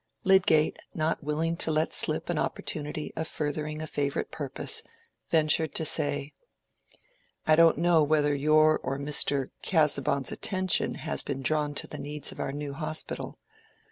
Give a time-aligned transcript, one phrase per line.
[0.23, 4.81] Lydgate, not willing to let slip an opportunity of furthering a favorite purpose,
[5.29, 6.33] ventured to say—
[7.45, 9.51] "I don't know whether your or Mr.
[9.61, 13.37] Casaubon's attention has been drawn to the needs of our New Hospital.